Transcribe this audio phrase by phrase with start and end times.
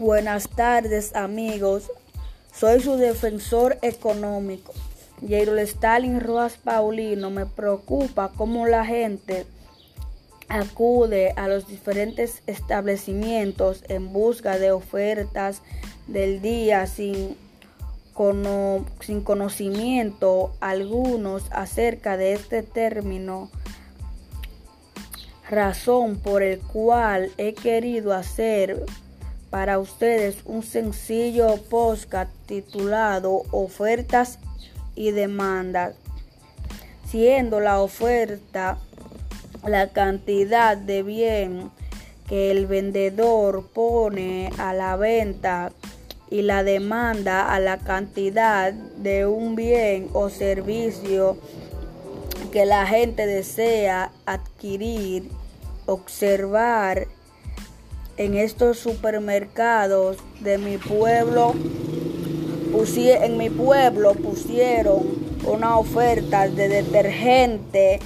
[0.00, 1.92] Buenas tardes amigos,
[2.54, 4.72] soy su defensor económico.
[5.20, 9.44] Jairo Stalin Rojas Paulino me preocupa cómo la gente
[10.48, 15.60] acude a los diferentes establecimientos en busca de ofertas
[16.06, 17.36] del día sin,
[19.00, 23.50] sin conocimiento algunos acerca de este término
[25.50, 28.86] razón por el cual he querido hacer
[29.50, 34.38] para ustedes un sencillo podcast titulado Ofertas
[34.94, 35.94] y Demandas,
[37.08, 38.78] siendo la oferta
[39.66, 41.70] la cantidad de bien
[42.28, 45.72] que el vendedor pone a la venta
[46.30, 51.36] y la demanda a la cantidad de un bien o servicio
[52.52, 55.28] que la gente desea adquirir,
[55.86, 57.08] observar
[58.20, 61.54] en estos supermercados de mi pueblo,
[62.94, 65.06] en mi pueblo pusieron
[65.46, 67.98] una oferta de detergente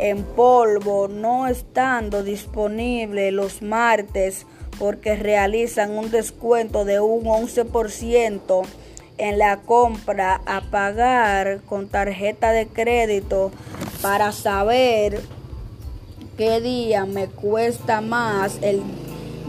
[0.00, 4.44] en polvo no estando disponible los martes
[4.76, 8.62] porque realizan un descuento de un 11%
[9.18, 13.52] en la compra a pagar con tarjeta de crédito
[14.02, 15.20] para saber
[16.36, 18.82] qué día me cuesta más el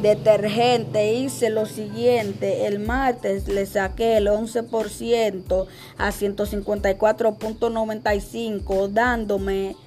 [0.01, 9.77] detergente hice lo siguiente el martes le saqué el 11% a 154.95 dándome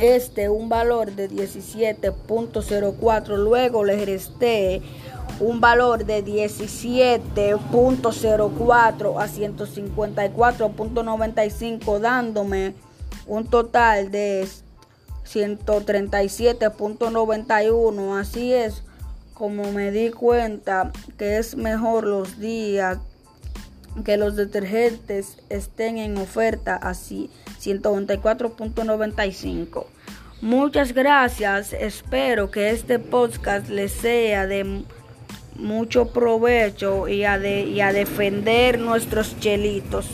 [0.00, 4.82] este un valor de 17.04 luego le resté
[5.40, 12.74] un valor de 17.04 a 154.95 dándome
[13.26, 14.46] un total de
[15.26, 18.18] 137.91.
[18.18, 18.82] Así es
[19.34, 22.98] como me di cuenta que es mejor los días
[24.04, 27.30] que los detergentes estén en oferta así
[27.60, 29.86] 194.95.
[30.42, 34.82] Muchas gracias, espero que este podcast les sea de
[35.54, 40.08] mucho provecho y a, y a defender nuestros chelitos.